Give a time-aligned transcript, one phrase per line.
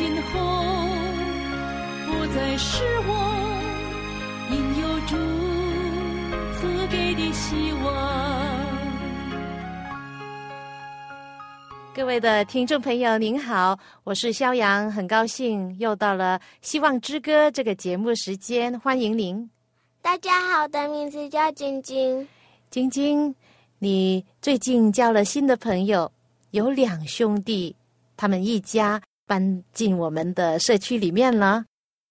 [0.00, 0.40] 今后
[2.06, 3.12] 不再是我
[4.50, 5.14] 应有主
[6.56, 7.84] 赐给的希望。
[11.94, 19.50] 各位的听众朋友，您好，我是肖阳，很高兴又到了《希望之歌》这个节目时间，欢迎您。
[20.00, 22.26] 大家好，我的名字叫晶晶。
[22.70, 23.34] 晶晶。
[23.78, 26.10] 你最近交了新的朋友，
[26.52, 27.76] 有两兄弟，
[28.16, 28.98] 他们一家
[29.30, 31.64] 搬进我们的社区里面了。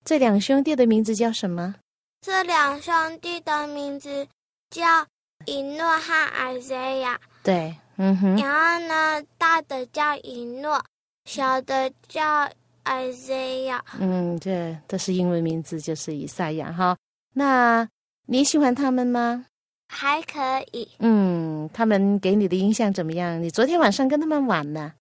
[0.05, 1.75] 这两兄弟的名字叫什么？
[2.21, 4.25] 这两兄弟的名字
[4.69, 5.05] 叫
[5.45, 7.19] 以诺和艾塞亚。
[7.43, 8.37] 对，嗯哼。
[8.37, 10.81] 然后呢，大的叫以诺，
[11.25, 12.49] 小的叫
[12.83, 13.83] 艾塞亚。
[13.99, 16.95] 嗯，这这是英文名字，就是以赛亚哈。
[17.33, 17.85] 那
[18.27, 19.45] 你喜欢他们吗？
[19.89, 20.39] 还可
[20.71, 20.87] 以。
[20.99, 23.43] 嗯，他们给你的印象怎么样？
[23.43, 24.93] 你昨天晚上跟他们玩呢，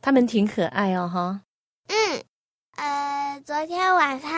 [0.00, 1.40] 他们挺可爱哦，哈。
[1.88, 2.24] 嗯，
[2.76, 4.30] 呃，昨天晚上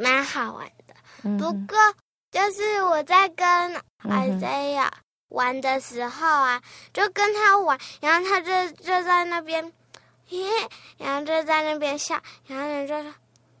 [0.00, 0.94] 蛮好玩的。
[1.38, 1.76] 不过，
[2.30, 3.46] 就是我在跟
[4.08, 4.92] 艾塞亚
[5.28, 9.72] 玩的时候啊，就跟他玩，然后他就就在那边，
[10.28, 10.38] 嘿，
[10.98, 13.14] 然后就在那边笑，然后呢就说：“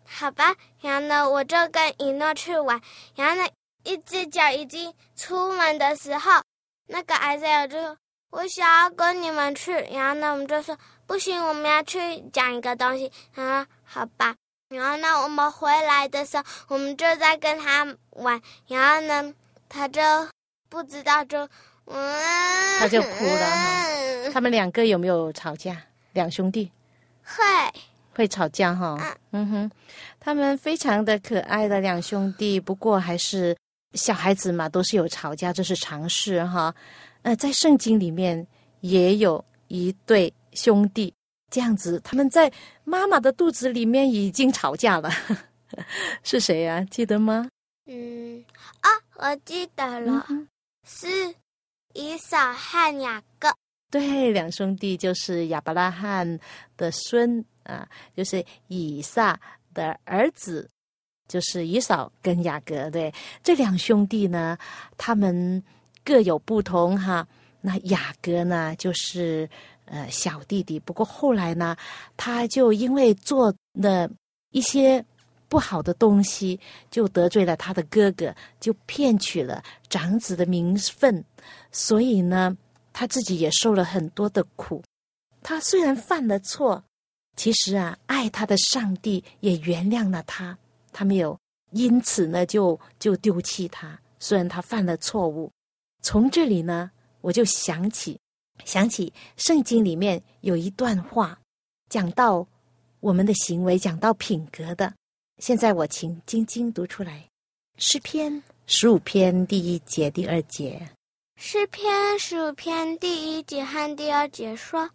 [0.06, 2.80] 好吧。”然后呢，我就跟一诺去玩，
[3.14, 3.48] 然后呢。
[3.84, 6.40] 一只脚已经出门的时候，
[6.86, 7.96] 那个艾塞尔就说
[8.30, 10.78] ：“我想要跟你们去。”然后呢，我们就说
[11.12, 11.98] ：“不行，我们要去
[12.32, 14.34] 讲一个东西。”啊，好吧。
[14.70, 18.40] 然后呢，我们回来的时候，我们就在跟他玩。
[18.66, 19.34] 然后呢，
[19.68, 20.00] 他就
[20.70, 21.46] 不知道，就
[21.84, 24.30] 嗯，他就哭了。
[24.32, 25.76] 他们两个有没有吵架？
[26.14, 26.72] 两兄弟
[27.22, 27.44] 会
[28.14, 29.14] 会吵架哈。
[29.32, 29.70] 嗯哼，
[30.18, 33.54] 他们非常的可爱的两兄弟，不过还是。
[33.92, 36.74] 小孩子嘛，都是有吵架，这是常事哈。
[37.20, 38.46] 呃，在圣经里面
[38.80, 41.12] 也有一对兄弟
[41.50, 42.52] 这样子，他们在
[42.84, 45.10] 妈妈的肚子里面已经吵架了，
[46.22, 46.84] 是谁呀？
[46.90, 47.48] 记得吗？
[47.86, 48.44] 嗯，
[48.80, 50.26] 啊，我记得了，
[50.88, 51.34] 是
[51.94, 53.48] 以扫和雅各。
[53.90, 56.38] 对，两兄弟就是亚伯拉罕
[56.76, 59.38] 的孙啊，就是以撒
[59.74, 60.68] 的儿子。
[61.28, 63.10] 就是以扫跟雅各，对
[63.42, 64.58] 这两兄弟呢，
[64.98, 65.62] 他们
[66.04, 67.26] 各有不同哈。
[67.62, 69.48] 那雅各呢，就是
[69.86, 71.76] 呃小弟弟，不过后来呢，
[72.16, 74.10] 他就因为做了
[74.50, 75.04] 一些
[75.48, 76.58] 不好的东西，
[76.90, 81.24] 就得罪了他的哥哥，就骗取了长子的名分，
[81.70, 82.56] 所以呢，
[82.92, 84.82] 他自己也受了很多的苦。
[85.42, 86.82] 他虽然犯了错，
[87.36, 90.56] 其实啊，爱他的上帝也原谅了他。
[90.92, 91.38] 他没有
[91.72, 93.98] 因此呢，就就丢弃他。
[94.20, 95.50] 虽然他犯了错误，
[96.00, 98.18] 从这里呢，我就想起
[98.64, 101.38] 想起圣经里面有一段话，
[101.88, 102.46] 讲到
[103.00, 104.92] 我们的行为，讲到品格的。
[105.38, 107.28] 现在我请晶晶读出来，
[107.82, 108.32] 《诗篇》
[108.66, 110.80] 十五篇第一节、第二节，
[111.42, 114.88] 《诗篇》十五篇第一节和第二节说：“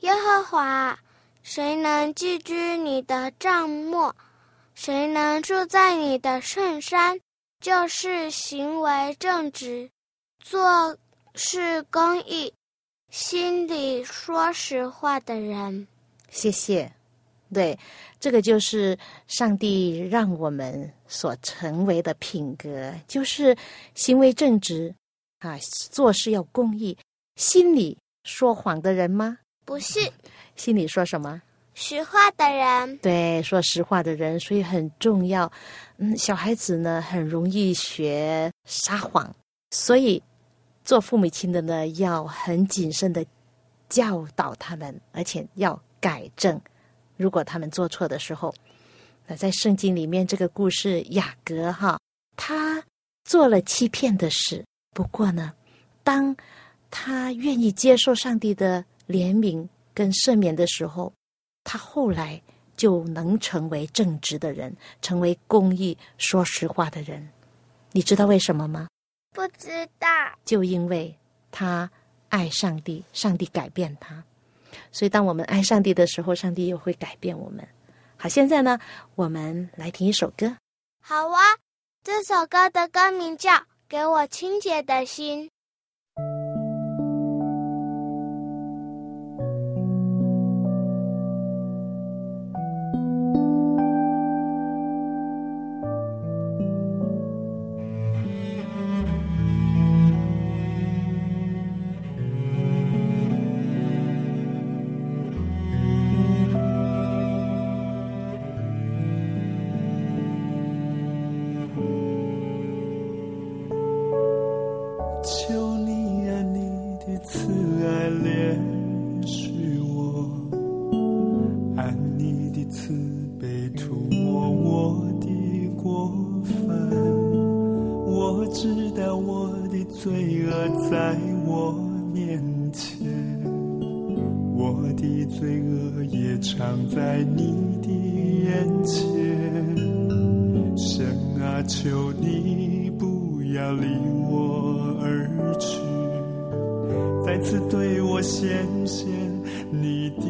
[0.00, 0.98] 耶和华，
[1.42, 4.12] 谁能寄居你的帐幕？”
[4.74, 7.18] 谁能住在你的圣山？
[7.60, 9.90] 就是行为正直，
[10.38, 10.98] 做
[11.34, 12.52] 事公义，
[13.16, 15.88] 心里说实话的人。
[16.28, 16.92] 谢谢。
[17.50, 17.78] 对，
[18.20, 23.56] 这个就是上帝让我们所成为的品格，就是
[23.94, 24.94] 行为正直
[25.38, 25.56] 啊，
[25.90, 26.94] 做事要公义，
[27.36, 29.38] 心里说谎的人吗？
[29.64, 29.98] 不是，
[30.54, 31.40] 心里说什么？
[31.72, 35.50] 实话的人，对，说实话的人，所以很重要。
[35.96, 39.34] 嗯，小孩子呢很容易学撒谎，
[39.70, 40.22] 所以
[40.86, 43.22] 做父母亲的呢要很谨慎的
[43.90, 46.58] 教导他们，而且要改正。
[47.18, 48.54] 如果他们做错的时候，
[49.26, 52.00] 那在圣经里面这个故事，雅各哈，
[52.36, 52.82] 他
[53.24, 54.64] 做了欺骗的事。
[54.94, 55.52] 不过呢，
[56.02, 56.34] 当
[56.90, 61.12] 他愿意接受上帝的怜悯跟赦免的时候。
[61.68, 62.40] 他后来
[62.76, 64.72] 就能成为正直的人，
[65.02, 67.28] 成为公义、说实话的人。
[67.90, 68.86] 你知道为什么吗？
[69.36, 70.08] 不知道。
[70.46, 71.14] 就因为
[71.50, 71.90] 他
[72.30, 74.24] 爱上帝，上帝改变他。
[74.90, 77.68] 所以，当我们爱上帝的时候，上帝又会改变我们。
[78.16, 78.78] 好，现在呢，
[79.14, 80.56] 我们来听一首歌。
[81.02, 81.42] 好啊，
[82.02, 83.52] 这首歌的歌名叫
[83.86, 85.48] 《给我清洁的心》。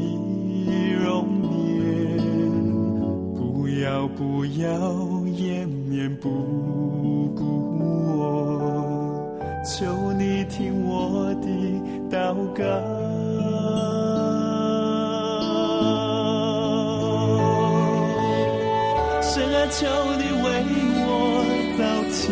[0.06, 1.26] 你容
[1.78, 1.84] 颜，
[3.34, 4.66] 不要不要
[5.26, 6.28] 掩面不
[7.34, 7.44] 顾
[8.18, 8.22] 我，
[9.64, 11.48] 求你听我的
[12.10, 12.62] 祷告，
[19.22, 19.86] 深爱求
[20.16, 20.46] 你为
[21.04, 21.04] 我
[21.76, 22.24] 造清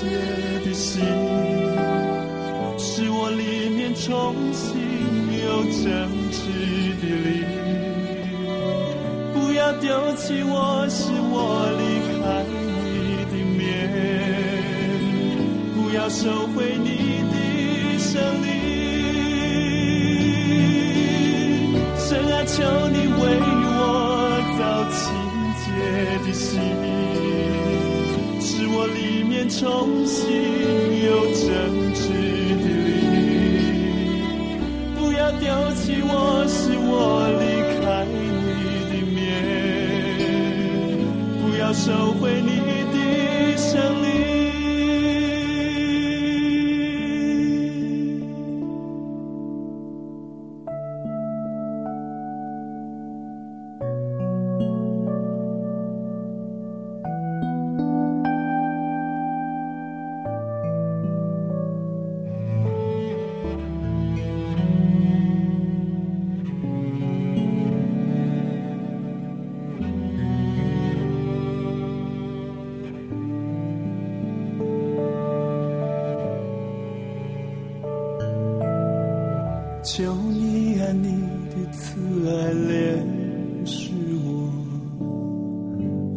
[0.64, 1.04] 的心，
[2.78, 4.66] 使我里面重新
[5.44, 5.46] 有
[5.84, 6.17] 着。
[9.80, 9.86] 丢
[10.16, 11.34] 弃我，是我
[11.78, 11.82] 离
[12.18, 13.58] 开你的面。
[15.74, 16.22] 不要收
[16.54, 16.88] 回你
[17.30, 17.34] 的
[17.98, 18.10] 生
[18.40, 18.46] 命。
[21.96, 22.54] 神啊，求
[22.88, 23.76] 你为我
[24.58, 24.60] 造
[24.90, 24.98] 清
[25.60, 25.66] 洁
[26.24, 26.48] 的心。
[28.40, 29.58] 使我里面重
[30.06, 30.16] 新
[31.04, 31.46] 有真
[31.94, 32.00] 挚
[32.62, 32.64] 的
[33.02, 33.66] 灵，
[34.96, 35.44] 不要丢
[35.76, 36.12] 弃，我
[41.88, 42.60] 收回你
[42.92, 44.02] 的生。
[44.02, 44.07] 命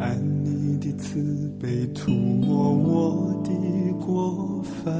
[0.02, 1.22] 爱你的慈
[1.60, 3.50] 悲涂抹我的
[4.04, 4.92] 过犯，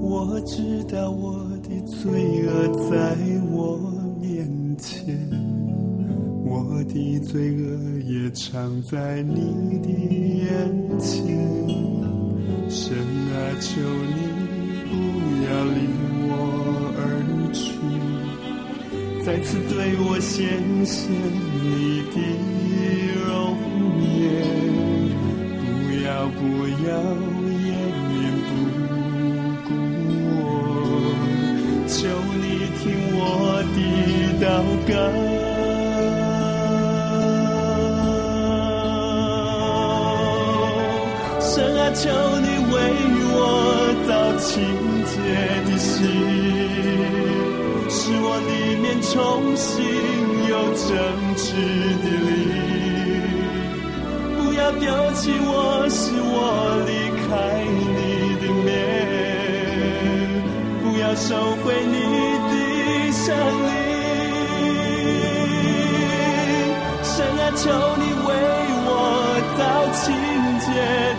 [0.00, 3.14] 我知道我的罪恶在
[3.52, 3.78] 我
[4.18, 4.48] 面
[4.78, 5.14] 前，
[6.46, 11.36] 我的罪恶也藏在你的眼前。
[12.70, 14.16] 神啊，求你
[14.88, 14.96] 不
[15.44, 15.76] 要离
[16.24, 16.32] 我
[16.96, 16.98] 而
[17.52, 17.62] 去，
[19.26, 20.48] 再次对我显
[20.86, 21.04] 现
[21.62, 22.16] 你的。
[26.38, 26.42] 不
[26.86, 26.90] 要
[27.66, 27.68] 掩
[28.08, 28.16] 面
[28.46, 28.48] 不
[29.66, 29.68] 顾
[30.24, 30.30] 我，
[31.88, 31.96] 求
[32.38, 32.44] 你
[32.78, 32.80] 听
[33.18, 33.20] 我
[33.74, 33.76] 的
[34.38, 34.46] 祷
[34.88, 34.90] 告。
[41.40, 42.00] 神啊求
[42.40, 42.74] 你为
[43.34, 43.36] 我
[44.06, 44.46] 造清
[45.06, 45.12] 洁
[45.68, 45.96] 的心，
[47.90, 49.12] 使我里面重
[49.56, 49.66] 新
[50.48, 50.52] 有
[50.86, 50.86] 正
[51.36, 51.46] 直
[52.04, 52.36] 的灵。
[54.58, 57.30] 不要丢弃我，使我离开
[57.62, 58.66] 你的面。
[60.82, 61.28] 不要收
[61.62, 61.94] 回你
[62.50, 62.52] 的
[63.12, 63.24] 生
[63.62, 63.70] 命。
[67.04, 67.70] 神啊，求
[68.02, 68.28] 你为
[68.82, 68.90] 我
[69.54, 69.62] 造
[69.94, 70.02] 清
[70.58, 70.66] 洁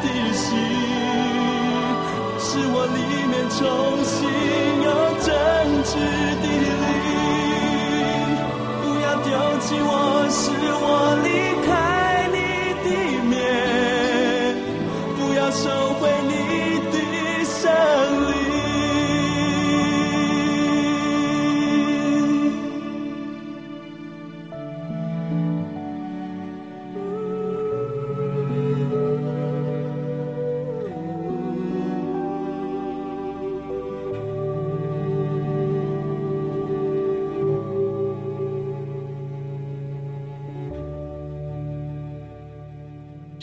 [0.04, 0.06] 的
[0.36, 0.44] 心，
[2.44, 2.60] 使。
[2.68, 3.00] 我里
[3.32, 3.58] 面重
[4.04, 4.20] 新
[4.84, 4.88] 有
[5.24, 5.32] 真
[5.88, 5.96] 挚
[6.44, 6.46] 的
[6.84, 7.00] 灵，
[8.84, 9.32] 不要丢
[9.62, 10.52] 弃我，使
[10.84, 10.84] 我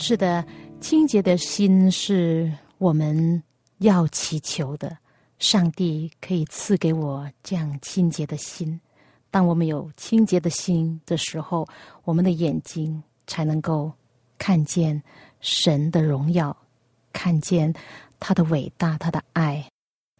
[0.09, 0.47] 是的，
[0.81, 3.43] 清洁的心是我们
[3.79, 4.97] 要祈求的。
[5.41, 8.81] 上帝可以赐给我这样清洁的心。
[9.33, 11.67] 当我们有清洁的心的时候，
[12.05, 13.91] 我们的眼睛才能够
[14.39, 15.03] 看见
[15.41, 16.57] 神的荣耀，
[17.13, 17.75] 看见
[18.21, 19.69] 他的伟大、他的爱、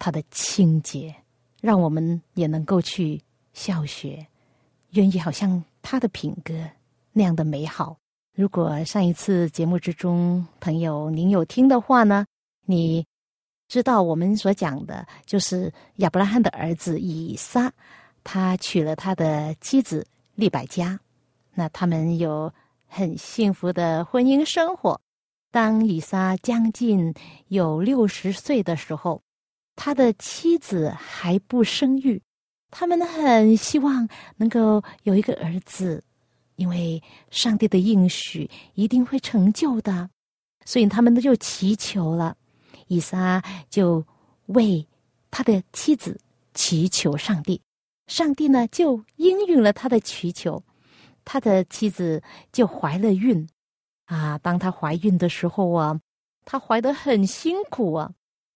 [0.01, 1.15] 他的清洁，
[1.61, 4.27] 让我们也能够去效学，
[4.91, 6.53] 愿意好像他的品格
[7.13, 7.97] 那样的美好。
[8.37, 12.27] 如果上一次节目之中，朋友您有听的话呢，
[12.67, 13.03] 你
[13.67, 17.73] 知道我们所讲的就是亚伯拉罕的儿子以撒，
[18.23, 21.01] 他娶了他的妻子利百加，
[21.55, 22.53] 那他们有
[22.87, 25.01] 很幸福的婚姻生活。
[25.51, 27.15] 当以撒将近
[27.49, 29.23] 有六十岁的时候，
[29.77, 32.21] 他的妻子还不生育，
[32.71, 36.05] 他们很希望能够有一个儿子。
[36.57, 40.11] 因为上帝的应许一定会成就的，
[40.65, 42.37] 所以他们就祈求了。
[42.89, 44.05] 以撒就
[44.47, 44.87] 为
[45.31, 46.19] 他的妻子
[46.55, 47.61] 祈求上帝，
[48.07, 50.63] 上帝呢就应允了他的祈求，
[51.25, 52.23] 他的妻子
[52.53, 53.47] 就怀了孕。
[54.07, 56.01] 啊，当她怀孕的时候啊，
[56.45, 58.13] 她怀得很辛苦啊。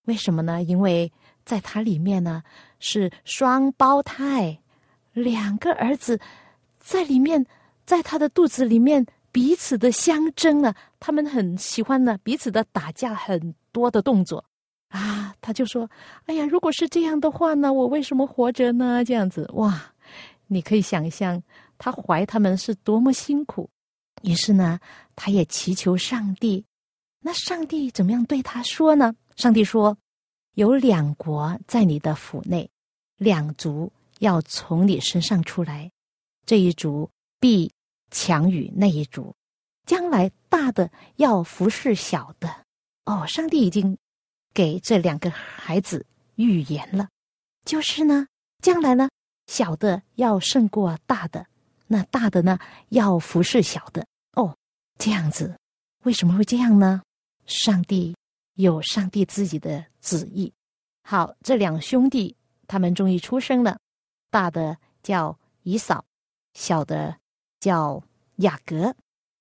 [0.07, 0.63] 为什么呢？
[0.63, 1.13] 因为
[1.45, 2.43] 在她里面呢
[2.79, 4.61] 是双胞胎，
[5.13, 6.21] 两个儿子
[6.79, 7.45] 在里面。
[7.91, 14.45] 在他的肚子里面，彼此的相争呢，他们很喜欢呢，彼此的打架，很多的动作
[14.91, 15.35] 啊。
[15.41, 15.91] 他就说
[16.27, 19.93] ：“哎呀，如果是这样的话呢，我为什么活着呢？”这样子哇，
[20.47, 21.43] 你可以想象
[21.79, 23.69] 他怀他们是多么辛苦。
[24.23, 24.79] 于是呢，
[25.17, 26.65] 他也祈求上帝。
[27.19, 29.13] 那上帝怎么样对他说呢？
[29.35, 29.99] 上帝说
[30.55, 32.71] ：“有两国在你的府内，
[33.17, 35.91] 两族要从你身上出来，
[36.47, 37.69] 这一族必。”
[38.11, 39.35] 强于那一族，
[39.87, 42.65] 将来大的要服侍小的。
[43.05, 43.97] 哦，上帝已经
[44.53, 47.09] 给这两个孩子预言了，
[47.65, 48.27] 就是呢，
[48.63, 49.09] 将来呢，
[49.47, 51.47] 小的要胜过大的，
[51.87, 52.59] 那大的呢
[52.91, 54.07] 要服侍小的。
[54.35, 54.57] 哦，
[54.99, 55.59] 这样子，
[56.05, 57.03] 为什么会这样呢？
[57.47, 58.15] 上帝
[58.55, 60.53] 有上帝自己的旨意。
[61.03, 62.37] 好，这两兄弟
[62.69, 63.79] 他们终于出生了，
[64.31, 66.05] 大的叫以扫，
[66.55, 67.20] 小的。
[67.61, 68.03] 叫
[68.37, 68.95] 雅各，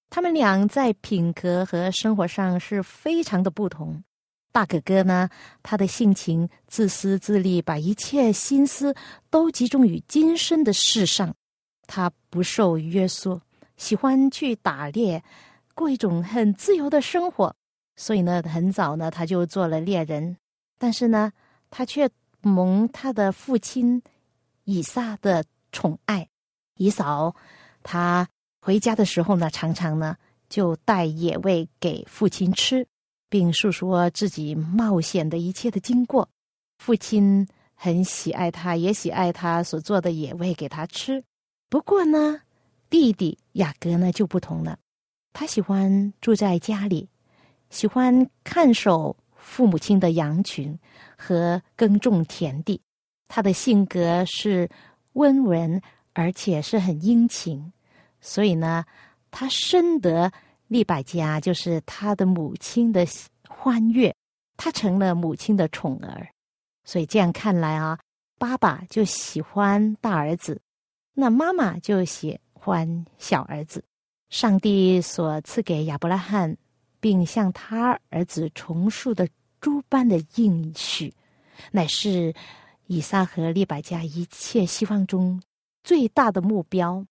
[0.09, 4.03] 他们俩在品格和生活上是非常的不同。
[4.51, 5.29] 大哥哥呢，
[5.63, 8.95] 他的性情自私自利，把一切心思
[9.29, 11.33] 都集中于今生的事上，
[11.87, 13.39] 他不受约束，
[13.77, 15.23] 喜欢去打猎，
[15.75, 17.55] 过一种很自由的生活。
[17.95, 20.35] 所以呢，很早呢，他就做了猎人。
[20.79, 21.31] 但是呢，
[21.69, 22.09] 他却
[22.41, 24.01] 蒙他的父亲
[24.63, 26.27] 以撒的宠爱，
[26.75, 27.35] 以扫。
[27.91, 28.29] 他
[28.61, 30.15] 回家的时候呢，常常呢
[30.47, 32.85] 就带野味给父亲吃，
[33.31, 36.29] 并诉说自己冒险的一切的经过。
[36.77, 41.23] 父亲很喜爱他，也喜爱他所做的野味给他吃。
[41.67, 42.39] 不过呢，
[42.91, 44.77] 弟弟雅各呢就不同了，
[45.33, 47.09] 他喜欢住在家里，
[47.71, 50.77] 喜欢看守父母亲的羊群
[51.17, 52.79] 和耕种田地。
[53.27, 54.69] 他的性格是
[55.13, 55.81] 温文。
[56.13, 57.71] 而且是很殷勤，
[58.21, 58.85] 所以呢，
[59.31, 60.31] 他深得
[60.67, 63.05] 利百加，就是他的母亲的
[63.47, 64.15] 欢悦，
[64.57, 66.27] 他成了母亲的宠儿。
[66.83, 67.99] 所以这样看来啊，
[68.37, 70.61] 爸爸就喜欢大儿子，
[71.13, 73.83] 那妈妈就喜欢小儿子。
[74.29, 76.55] 上帝所赐给亚伯拉罕，
[76.99, 79.27] 并向他儿子重述的
[79.59, 81.13] 诸般的应许，
[81.71, 82.33] 乃是
[82.85, 85.41] 以撒和利百加一切希望中。
[85.83, 87.03] 最大的目标，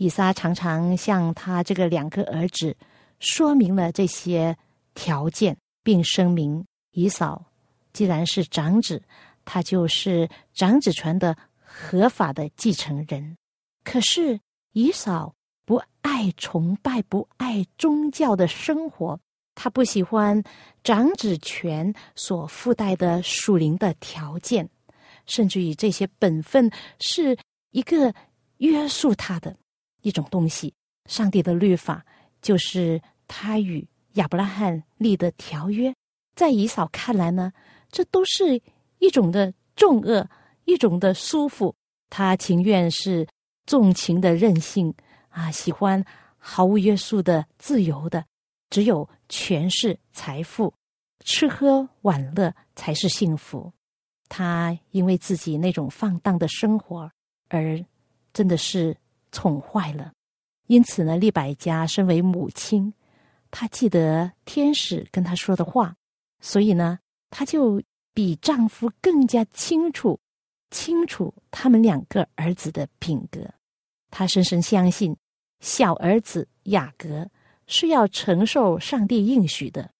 [0.00, 2.74] 以撒常常向他这个两个儿子
[3.18, 4.56] 说明了这些
[4.94, 7.44] 条件，并声明以扫
[7.92, 9.02] 既然是长子，
[9.44, 13.36] 他就是长子权的合法的继承人。
[13.84, 14.40] 可是
[14.72, 15.34] 以扫
[15.66, 19.20] 不爱崇拜，不爱宗教的生活，
[19.54, 20.42] 他不喜欢
[20.82, 24.66] 长子权所附带的属灵的条件，
[25.26, 27.36] 甚至于这些本分是。
[27.72, 28.12] 一个
[28.56, 29.56] 约束他的
[30.02, 30.72] 一种东西，
[31.06, 32.04] 上帝的律法
[32.42, 35.94] 就是他与亚伯拉罕立的条约。
[36.34, 37.52] 在以扫看来呢，
[37.90, 38.60] 这都是
[38.98, 40.28] 一种的重恶，
[40.64, 41.74] 一种的舒服。
[42.08, 43.26] 他情愿是
[43.66, 44.92] 纵情的任性
[45.28, 46.04] 啊，喜欢
[46.38, 48.24] 毫无约束的自由的，
[48.70, 50.72] 只有权势、财富、
[51.24, 53.72] 吃喝玩乐才是幸福。
[54.28, 57.10] 他因为自己那种放荡的生活。
[57.52, 57.84] 而
[58.32, 58.96] 真的是
[59.32, 60.12] 宠坏了，
[60.66, 62.92] 因此呢，利百加身为母亲，
[63.50, 65.94] 她记得天使跟她说的话，
[66.40, 66.98] 所以呢，
[67.30, 67.82] 她就
[68.12, 70.18] 比丈夫更加清楚
[70.70, 73.40] 清楚他们两个儿子的品格。
[74.10, 75.16] 她深深相信，
[75.60, 77.28] 小儿子雅各
[77.66, 79.90] 是要承受上帝应许的。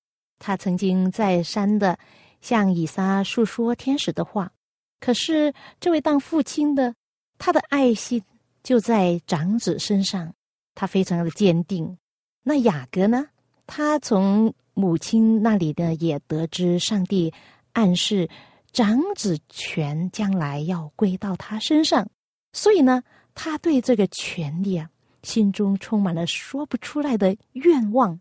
[0.43, 1.99] 他曾经再三的
[2.41, 4.51] 向以撒述说天使的话，
[4.99, 6.95] 可是这位当父亲的，
[7.39, 8.25] 他的爱心
[8.63, 10.35] 就在长子身上，
[10.75, 11.99] 他非常的坚定。
[12.43, 13.29] 那雅各呢？
[13.67, 17.33] 他从母亲那里呢，也得知上帝
[17.73, 18.29] 暗示
[18.73, 22.09] 长子权将来要归到他身上，
[22.53, 23.03] 所以呢，
[23.35, 24.91] 他对这个权利啊，
[25.23, 28.21] 心中充满了说不出来的愿望，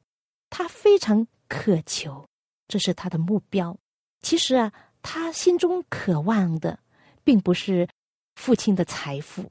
[0.49, 2.27] 他非常渴求，
[2.67, 3.75] 这是他的目标。
[4.21, 6.77] 其实啊，他心中渴望的，
[7.23, 7.87] 并不是
[8.35, 9.49] 父亲的财富，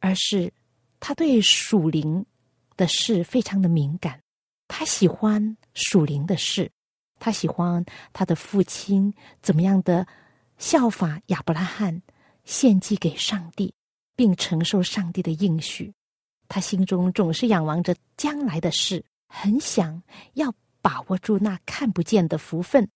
[0.00, 0.52] 而是
[0.98, 2.26] 他对属灵
[2.76, 4.20] 的事非常的敏感。
[4.66, 6.70] 他喜欢属灵的事，
[7.18, 10.06] 他喜欢他的父亲怎么样的
[10.58, 12.02] 效法亚伯拉罕，
[12.44, 13.74] 献祭给上帝，
[14.16, 15.92] 并承受上帝的应许。
[16.48, 20.02] 他心中总是仰望着将来的事，很想
[20.34, 20.52] 要
[20.82, 22.88] 把握住那看不见的福分。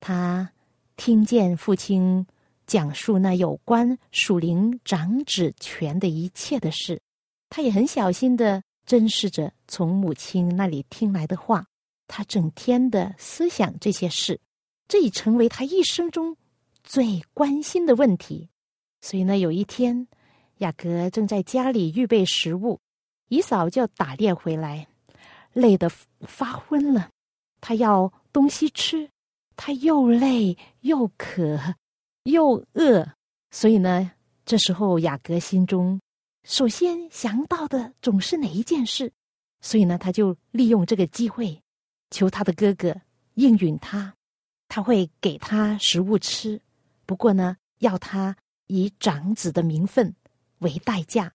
[0.00, 0.50] 他
[0.96, 2.26] 听见父亲
[2.72, 6.98] 讲述那有关属灵长子权的一切的事，
[7.50, 8.62] 他也很小心的。
[8.86, 11.66] 珍视着从母亲那里听来的话，
[12.08, 14.40] 他整天的思想这些事，
[14.88, 16.34] 这已成为他一生中
[16.82, 18.48] 最关心的问题。
[19.02, 20.08] 所以呢，有一天，
[20.58, 22.80] 雅各正在家里预备食物，
[23.28, 24.88] 姨嫂就打猎回来，
[25.52, 27.10] 累得发昏了。
[27.60, 29.10] 他要东西吃，
[29.56, 31.76] 他又累又渴
[32.24, 33.06] 又饿，
[33.50, 34.12] 所以呢，
[34.44, 36.00] 这时候雅各心中。
[36.44, 39.12] 首先想到的总是哪一件事，
[39.60, 41.60] 所以呢，他就利用这个机会，
[42.10, 42.94] 求他的哥哥
[43.34, 44.14] 应允他，
[44.68, 46.60] 他会给他食物吃，
[47.06, 50.14] 不过呢，要他以长子的名分
[50.58, 51.32] 为代价。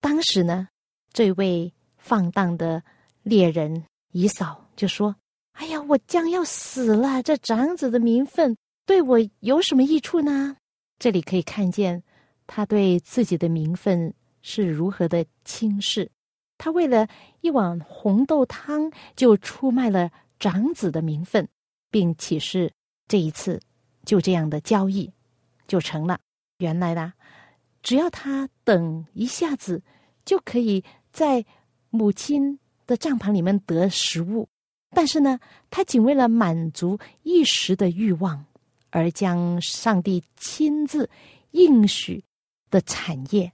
[0.00, 0.68] 当时呢，
[1.12, 2.82] 这位放荡的
[3.22, 5.14] 猎人姨嫂就说
[5.54, 8.56] ：“哎呀，我将要死了，这长子的名分
[8.88, 10.56] 对我有什么益处呢？”
[10.98, 12.02] 这里可以看见
[12.46, 14.14] 他对自己的名分。
[14.40, 16.10] 是如何的轻视，
[16.56, 17.06] 他为了
[17.40, 21.46] 一碗红豆汤就出卖了长子的名分，
[21.90, 22.72] 并起誓
[23.08, 23.60] 这一次
[24.06, 25.12] 就这样的交易
[25.66, 26.18] 就成了。
[26.58, 27.12] 原来呢，
[27.82, 29.82] 只要他等一下子，
[30.24, 31.44] 就可以在
[31.90, 34.48] 母亲的帐篷里面得食物。
[34.90, 38.46] 但是呢，他仅为了满足一时的欲望，
[38.90, 41.08] 而将上帝亲自
[41.50, 42.22] 应许
[42.70, 43.52] 的产业。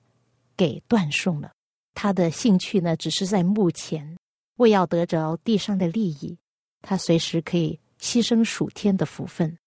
[0.56, 1.50] 给断送了，
[1.94, 4.16] 他的兴趣呢，只是在目前
[4.58, 6.38] 为要得着地上的利益，
[6.80, 9.58] 他随时可以牺牲属天的福分。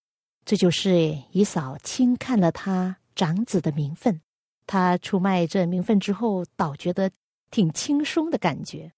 [0.45, 4.21] 这就是姨嫂轻看了他长子的名分，
[4.65, 7.11] 他出卖这名分之后，倒觉得
[7.51, 8.89] 挺轻松的感觉。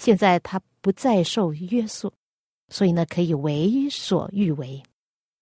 [0.00, 2.12] 现在他不再受约束，
[2.70, 4.82] 所以呢，可以为所欲为。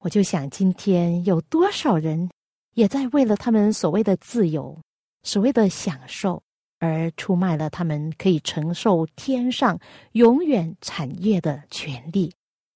[0.04, 2.28] 我就想，今天有多少人
[2.74, 4.78] 也在为了他们所谓的自由。
[5.22, 6.42] 所谓的享受，
[6.78, 9.80] 而出卖了他们可以承受天上
[10.12, 12.30] 永远产业的权利，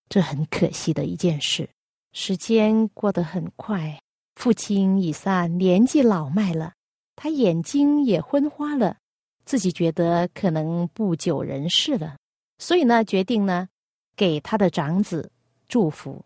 [0.08, 1.68] 这很可惜的一件事。
[2.14, 4.00] 时间过得很快，
[4.36, 6.72] 父亲以撒年纪老迈了，
[7.14, 8.96] 他眼睛也昏花了，
[9.44, 12.16] 自己觉得可能不久人世了，
[12.58, 13.68] 所以呢，决定呢
[14.16, 15.30] 给他的长子
[15.68, 16.24] 祝福，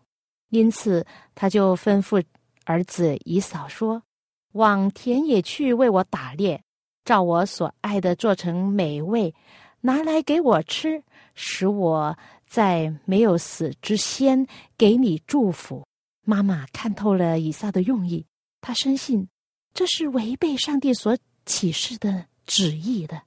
[0.53, 2.23] 因此他就吩咐
[2.63, 4.03] 儿子以扫说。
[4.51, 6.61] 往田野去为我打猎，
[7.03, 9.33] 照我所爱的做成美味，
[9.81, 12.15] 拿来给我吃，使我
[12.47, 14.45] 在没有死之先
[14.77, 15.83] 给你祝福。
[16.23, 18.23] 妈妈看透了以撒的用意，
[18.61, 19.27] 她深信
[19.73, 23.23] 这是违背上帝所启示的旨意的。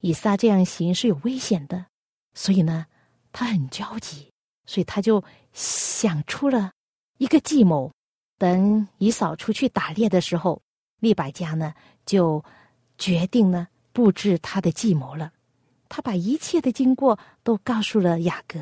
[0.00, 1.84] 以撒这样行是有危险的，
[2.32, 2.86] 所以呢，
[3.32, 4.32] 他很焦急，
[4.70, 6.70] 所以他就想出了
[7.18, 7.90] 一个计谋。
[8.38, 10.62] 等以嫂出去打猎的时候。
[11.00, 11.72] 利百家呢，
[12.04, 12.44] 就
[12.98, 15.32] 决定呢布置他的计谋了。
[15.88, 18.60] 他把一切的经过都告诉了雅各，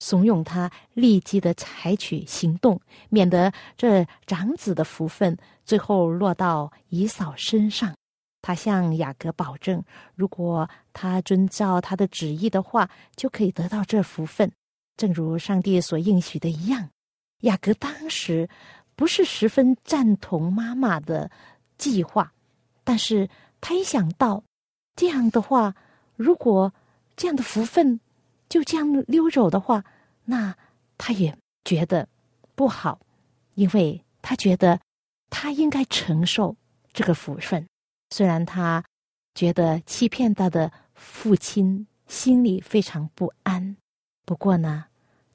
[0.00, 7.94] 怂恿他立即的采取行动，免得这长子的福分最后落到姨嫂身上。
[8.42, 9.84] 他向雅各保证，
[10.16, 14.50] 如果他遵照他的旨意的话，就可以得到这福分，
[14.98, 16.90] 正如上帝所应许的一样。
[17.40, 18.46] 雅各当时
[18.94, 21.30] 不是十分赞同妈妈的。
[21.78, 22.32] 计划，
[22.82, 23.30] 但是
[23.60, 24.42] 他一想到
[24.96, 25.72] 这样的话，
[26.16, 26.74] 如果
[27.16, 28.00] 这样的福分
[28.48, 29.84] 就这样溜走的话，
[30.24, 30.52] 那
[30.96, 31.32] 他也
[31.64, 32.08] 觉得
[32.56, 32.98] 不好，
[33.54, 34.80] 因为他觉得
[35.30, 36.56] 他应该承受
[36.92, 37.64] 这个福分。
[38.10, 38.82] 虽然他
[39.36, 43.76] 觉得欺骗他的父亲心里非常不安，
[44.24, 44.86] 不过呢，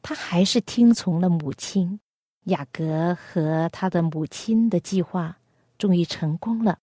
[0.03, 1.99] 他还是听从了母亲。
[2.47, 5.37] 雅各和他的母亲的计划
[5.77, 6.77] 终于成功了，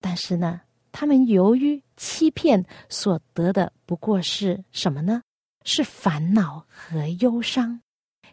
[0.00, 0.60] 但是呢，
[0.92, 5.20] 他们由于欺骗所得的不过是什么呢？
[5.64, 7.80] 是烦恼和忧伤。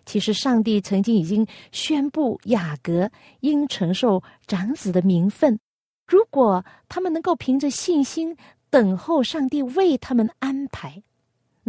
[0.05, 5.59] 其实，上帝曾经已经宣布雅各应承受长子的名分。
[6.05, 8.37] 如果他们能够凭着信心
[8.69, 11.03] 等候上帝为他们安排，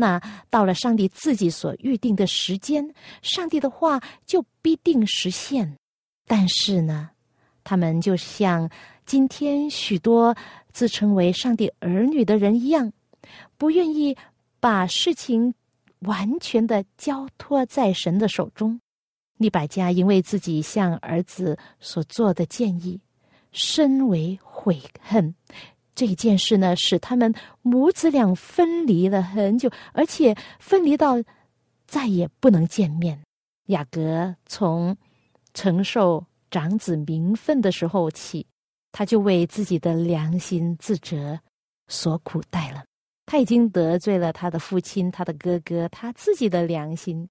[0.01, 2.89] 那到了上帝自己所预定的时间，
[3.21, 5.77] 上帝的话就必定实现。
[6.25, 7.11] 但是呢，
[7.65, 8.71] 他们就像
[9.05, 10.37] 今天许多
[10.73, 12.93] 自称为上帝儿女的人一样，
[13.57, 14.17] 不愿意
[14.61, 15.53] 把事情
[16.03, 18.81] 完全的交托在神的手中。
[19.39, 23.01] 利百加因为自己向儿子所做的建议。
[23.51, 25.35] 深为悔恨，
[25.99, 31.17] 这一件事呢，使他们母子俩分离了很久，而且分离到
[31.89, 33.21] 再也不能见面。
[33.67, 34.97] 雅各从
[35.55, 38.47] 承受长子名分的时候起，
[38.93, 41.41] 他就为自己的良心自责，
[41.89, 42.85] 所苦待了。
[43.27, 47.29] 他已经得罪了他的父亲、他的哥哥，他自己的良心，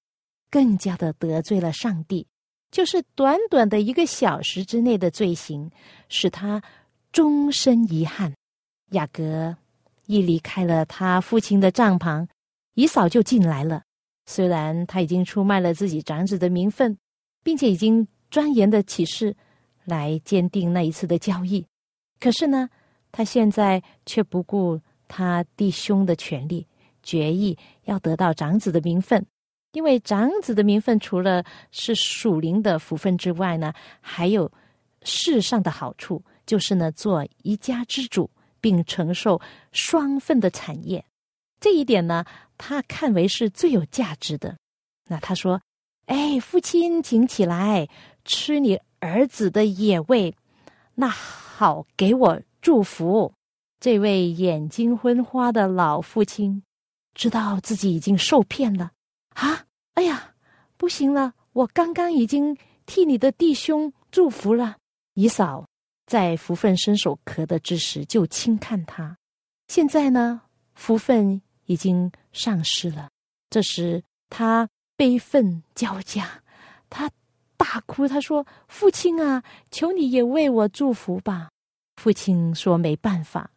[0.50, 2.26] 更加的得罪了上帝。
[2.70, 5.70] 就是短短的一个小时之内的罪行，
[6.10, 6.62] 使他
[7.10, 8.30] 终身遗憾。
[8.90, 9.56] 雅各
[10.06, 12.26] 一离开了他父亲的帐篷，
[12.74, 13.82] 姨嫂就进来了。
[14.26, 16.96] 虽然他已经出卖了自己长子的名分，
[17.42, 19.34] 并且已经钻研的起誓
[19.84, 21.64] 来坚定那一次的交易，
[22.20, 22.68] 可是呢，
[23.10, 26.66] 他现在却不顾他弟兄的权利，
[27.02, 29.24] 决意要得到长子的名分。
[29.72, 34.50] 因为长子的名分，除了是属灵的福分之外呢，还有
[35.02, 39.40] 世上的好处，就是呢，做一家之主，并承受
[39.72, 41.04] 双份的产业。
[41.60, 42.24] 这一点呢，
[42.56, 44.56] 他看为是最有价值的。
[45.08, 45.60] 那他说
[46.06, 47.88] ：“哎，父亲，请起来
[48.24, 50.34] 吃你儿子的野味，
[50.94, 53.32] 那好，给我祝福。”
[53.80, 56.64] 这位眼睛昏花的老父亲
[57.14, 58.90] 知道自己已经受骗了。
[59.34, 59.66] 啊！
[59.94, 60.34] 哎呀，
[60.76, 61.34] 不行了！
[61.52, 64.76] 我刚刚已经替你的弟兄祝福了。
[65.14, 65.67] 姨嫂
[66.08, 69.16] 在福分伸手可得之时就轻看他，
[69.68, 70.40] 现在呢，
[70.74, 73.08] 福分已经丧失了。
[73.48, 76.42] 这时他悲愤交加，
[76.90, 77.08] 他
[77.56, 81.50] 大哭，他说：“父亲啊，求你也为我祝福吧。”
[81.96, 83.48] 父亲说：“没办法，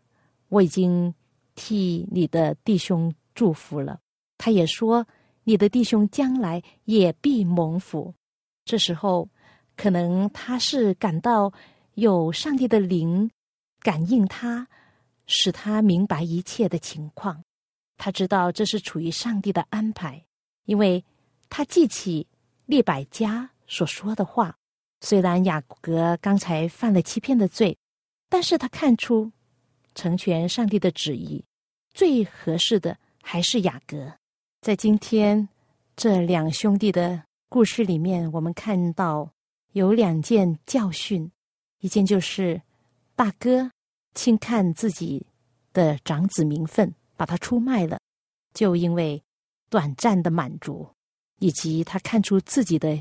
[0.50, 1.12] 我已经
[1.56, 4.00] 替你的弟兄祝福了。”
[4.38, 5.08] 他也说。
[5.44, 8.14] 你的弟兄将来也必蒙福。
[8.64, 9.28] 这时候，
[9.76, 11.52] 可能他是感到
[11.96, 13.30] 有上帝的灵
[13.80, 14.68] 感应他，
[15.28, 17.44] 使他明白一切的情况。
[17.98, 20.26] 他知道这是处于上帝的安排，
[20.66, 21.04] 因为
[21.50, 22.28] 他记起
[22.66, 24.56] 利百家所说的话。
[25.02, 27.78] 虽然雅各刚才犯了欺骗的罪，
[28.30, 29.32] 但是他看出
[29.96, 31.44] 成全上帝的旨意
[31.94, 34.14] 最合适的还是雅各。
[34.62, 35.50] 在今天
[35.96, 39.32] 这两兄弟的故事里面，我们看到
[39.74, 41.32] 有两件教训：
[41.82, 42.60] 一件就是
[43.16, 43.70] 大哥
[44.16, 45.24] 轻看自己
[45.74, 48.00] 的长子名分，把他出卖了，
[48.54, 49.22] 就因为
[49.70, 50.90] 短暂的满足，
[51.40, 53.00] 以及他看出自己的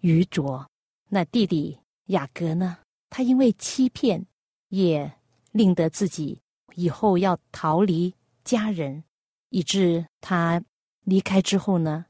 [0.00, 0.66] 愚拙；
[1.08, 2.78] 那弟弟雅各呢，
[3.10, 4.26] 他因为欺骗，
[4.68, 5.12] 也
[5.52, 6.40] 令得自己
[6.74, 9.04] 以后要逃离家人，
[9.50, 10.62] 以致他。
[11.04, 12.04] 离开之后呢，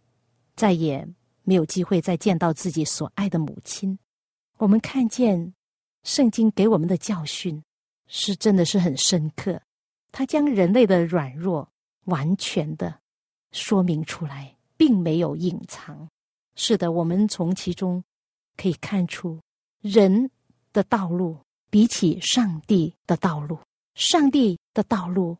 [0.56, 1.08] 再也
[1.44, 3.96] 没有机会再见到自己所爱的母亲。
[4.58, 5.54] 我们看见
[6.02, 7.62] 圣经给我们的教训
[8.06, 9.60] 是真的是很深刻，
[10.12, 11.68] 他将人类的软弱
[12.04, 13.00] 完全的
[13.52, 16.08] 说明出来，并没有隐藏。
[16.56, 18.02] 是的，我们从其中
[18.56, 19.40] 可以看出
[19.80, 20.30] 人
[20.72, 21.38] 的道路
[21.70, 23.58] 比起上帝的道路，
[23.94, 25.36] 上帝的道路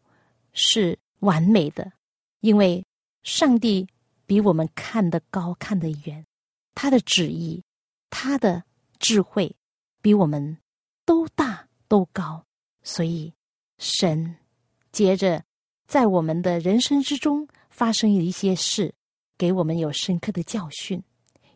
[0.53, 1.93] 是完美的，
[2.41, 2.85] 因为。
[3.23, 3.87] 上帝
[4.25, 6.25] 比我们看得高，看得远，
[6.75, 7.63] 他的旨意，
[8.09, 8.65] 他的
[8.99, 9.55] 智慧，
[10.03, 10.57] 比我们
[11.05, 12.45] 都大都高，
[12.83, 13.33] 所以
[13.79, 14.37] 神
[14.93, 15.43] 接着
[15.87, 18.95] 在我们的人生之中发生一些事，
[19.37, 21.03] 给我们有深刻的教训，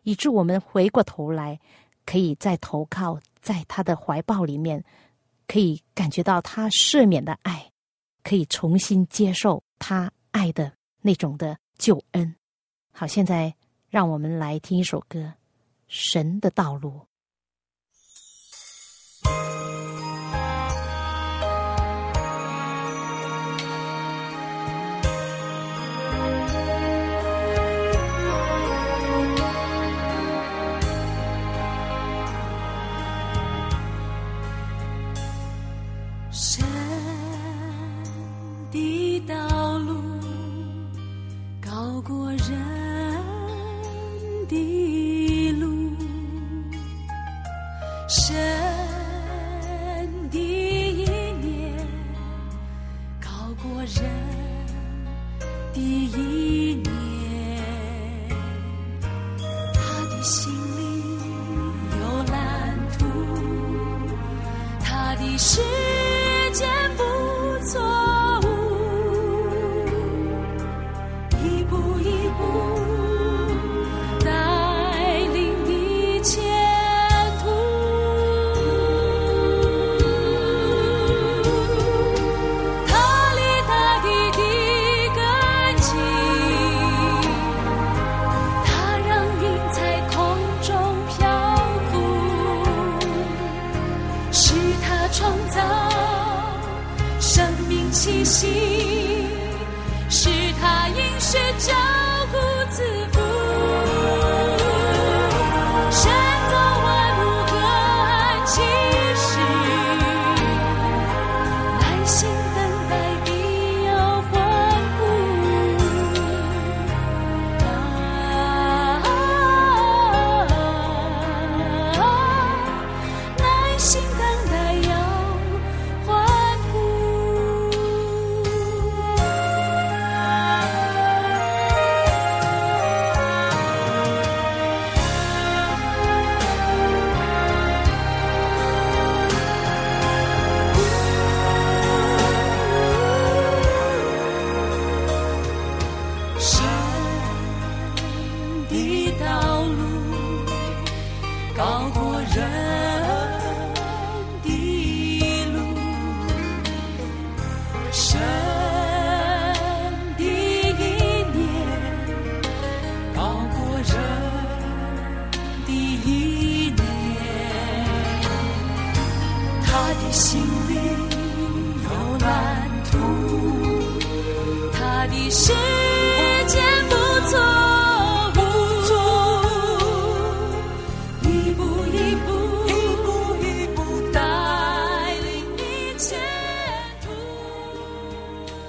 [0.03, 1.59] 以致我们回过头来
[2.05, 4.83] 可以再投靠在他的怀抱里面，
[5.47, 7.71] 可以感觉到他赦免的爱，
[8.23, 12.35] 可以重新接受他爱的那种的救恩。
[12.91, 13.55] 好，现在
[13.89, 15.33] 让我们来听一首歌
[15.87, 17.07] 神的道路。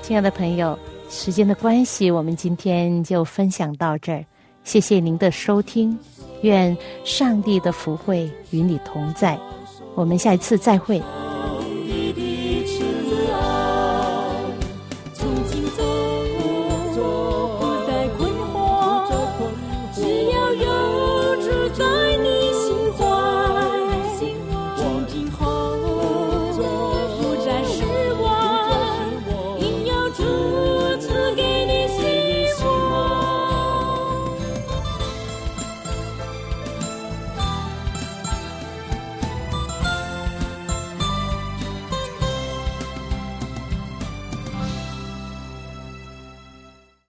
[0.06, 0.78] 亲爱的朋友
[1.10, 4.24] 时间的关系我们今天就分享到这儿。
[4.62, 5.98] 谢谢您的收听
[6.42, 9.36] 愿上帝的福慧与你同在。
[9.96, 11.02] 我们下一次再会。